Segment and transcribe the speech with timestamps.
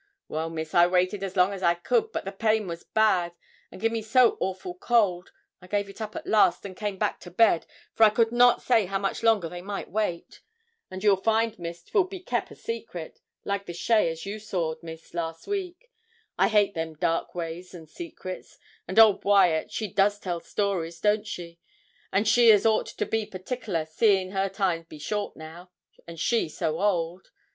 [0.27, 3.33] 'Well, Miss, I waited as long as I could; but the pain was bad,
[3.71, 5.31] and me so awful cold;
[5.61, 8.63] I gave it up at last, and came back to bed, for I could not
[8.63, 10.41] say how much longer they might wait.
[10.89, 15.13] And you'll find, Miss,'twill be kep' a secret, like the shay as you saw'd, Miss,
[15.13, 15.91] last week.
[16.35, 18.57] I hate them dark ways, and secrets;
[18.87, 21.59] and old Wyat she does tell stories, don't she?
[22.11, 25.69] and she as ought to be partickler, seein' her time be short now,
[26.07, 27.29] and she so old.